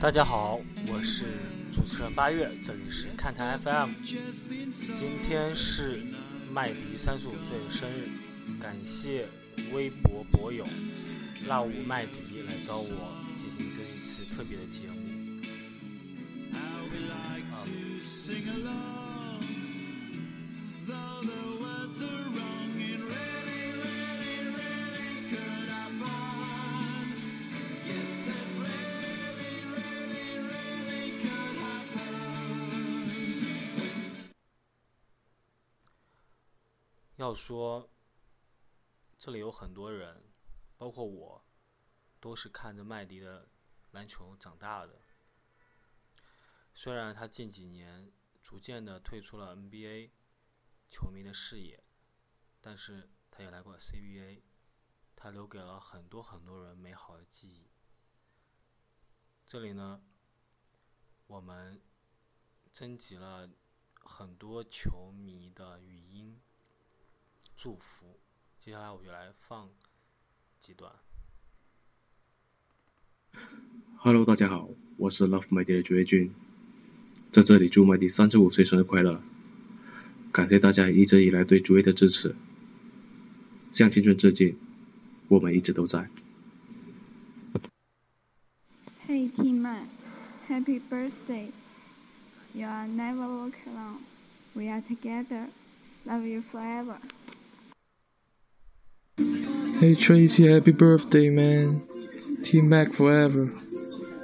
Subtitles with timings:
[0.00, 1.26] 大家好，我是
[1.72, 3.90] 主持人八月，这里是看台 FM。
[4.04, 6.04] 今天是
[6.52, 8.08] 麦迪三十五岁的生日，
[8.60, 9.26] 感谢
[9.72, 10.64] 微博博友
[11.48, 14.98] 辣舞麦迪来找我进行这一次特别的节目。
[37.18, 37.90] 要说，
[39.18, 40.22] 这里有很多人，
[40.76, 41.44] 包括我，
[42.20, 43.48] 都是看着麦迪的
[43.90, 45.00] 篮球长大的。
[46.72, 50.12] 虽然他近几年逐渐的退出了 NBA
[50.88, 51.82] 球迷的视野，
[52.60, 54.42] 但是他也来过 CBA，
[55.16, 57.68] 他留给了很多很多人美好的记忆。
[59.44, 60.04] 这里呢，
[61.26, 61.82] 我们
[62.72, 63.50] 征集了
[63.96, 65.97] 很多球迷的语。
[67.58, 68.20] 祝福，
[68.60, 69.68] 接下来我就来放
[70.60, 70.92] 几段。
[73.96, 76.32] Hello，大家好，我是 Love My Day 的朱叶军，
[77.32, 79.20] 在这里祝麦迪三十五岁生日快乐！
[80.30, 82.32] 感谢大家一直以来对朱叶的支持，
[83.72, 84.56] 向青春致敬，
[85.26, 86.08] 我们一直都在。
[89.08, 96.98] Hey Tim Man，Happy birthday！You are never walk alone，We are together，Love you forever。
[99.80, 101.86] Hey Tracy, happy birthday, man.
[102.42, 103.48] Team Mac forever.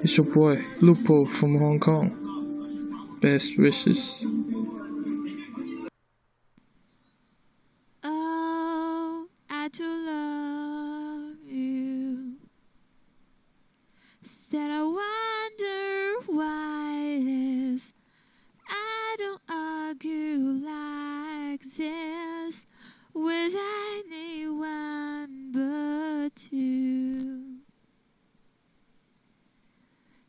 [0.00, 3.18] It's your boy, Lupo from Hong Kong.
[3.20, 4.24] Best wishes.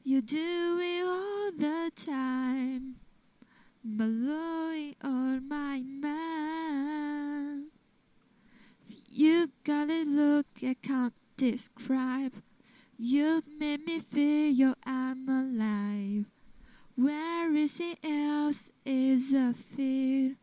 [0.02, 2.96] You do it all the time,
[3.82, 7.70] blowing on my mind.
[9.08, 12.34] You got a look I can't describe.
[12.96, 16.26] You made me feel I'm alive.
[16.94, 20.36] Where is it else is a fear?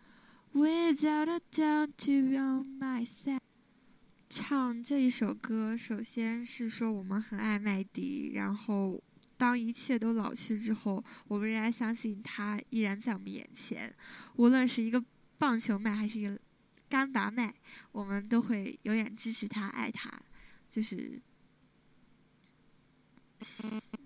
[0.53, 3.39] Without a doubt to be on my side。
[4.29, 9.01] 唱这一首歌，首先是说我们很爱麦迪，然后
[9.38, 13.94] 当一切都老去之后，我们仍然相信他依然在我们眼前。
[14.36, 15.02] 无论是一个
[15.38, 16.38] 棒球麦还是一个
[16.90, 17.54] 干拔麦，
[17.92, 20.12] 我们都会永远支持他、爱他。
[20.70, 21.22] 就是，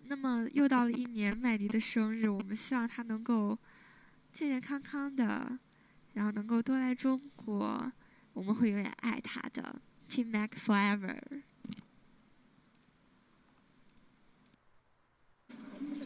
[0.04, 3.58] 那么又到了一年麦迪的生日，我们希望他能够
[4.34, 5.58] 健健康康的。
[6.14, 7.90] 然后能够多来中国，
[8.34, 11.18] 我们会永远爱他的，Team Mac Forever。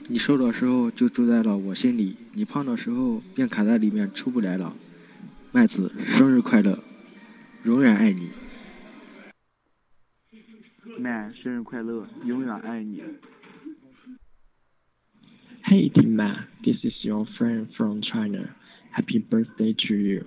[0.08, 4.76] 你瘦的时候就住在了我心里，你胖的时候便卡在里面出不来了。
[5.52, 6.84] 麦子，生日快乐，
[7.64, 8.30] 永远爱你。
[11.00, 13.02] 麦，生日快乐，永远爱你。
[15.64, 20.26] Hey Team Mac，this is your friend from China。Happy birthday to you.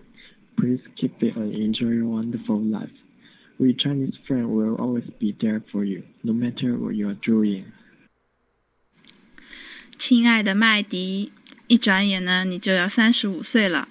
[0.57, 2.93] Please keep it and enjoy your wonderful life.
[3.59, 7.67] We Chinese friends will always be there for you, no matter what you are doing.
[10.00, 11.34] 亲爱的麦迪，
[11.68, 13.90] 一转眼呢，你就要三十五岁了。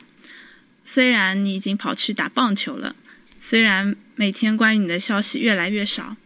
[0.83, 2.97] 虽然你已经跑去打棒球了，
[3.43, 6.17] 虽然每天关于你的消息越来越少，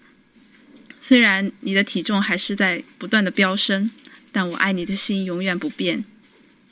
[1.00, 3.90] 虽然你的体重还是在不断的飙升，
[4.31, 6.05] 但我爱你的心永远不变。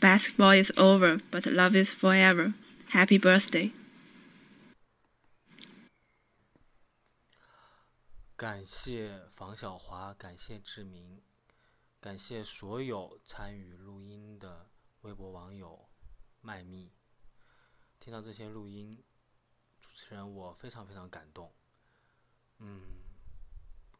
[0.00, 2.52] Basketball is over, but love is forever.
[2.92, 3.72] Happy birthday!
[8.36, 11.20] 感谢房小华，感谢志明，
[12.00, 14.70] 感谢所有参与录音的
[15.02, 15.86] 微博网友
[16.40, 16.90] 麦蜜。
[17.98, 19.04] 听到这些录音，
[19.78, 21.52] 主持人我非常非常感动。
[22.56, 22.80] 嗯，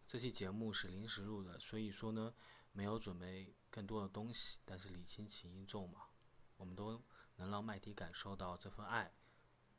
[0.09, 2.33] 这期节目是临时录的，所以说呢，
[2.73, 3.55] 没有准备。
[3.69, 6.09] 更多的东西，但是礼轻情意重嘛，
[6.57, 7.01] 我们都
[7.37, 9.15] 能让麦迪感受到这份爱，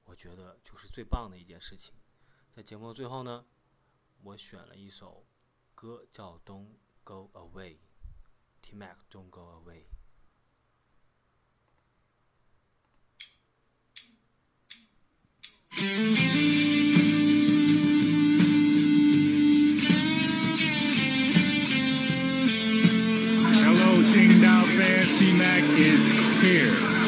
[0.06, 1.94] 我觉得就是最棒的一件事情。
[2.54, 3.46] 在节目的最后呢，
[4.22, 5.26] 我选了一首
[5.76, 7.76] 歌叫《Don't Go Away》
[8.64, 9.84] T-Mac, don't go away.
[23.54, 25.20] Hello, Qingdao fans.
[25.20, 27.01] T-Mac is here.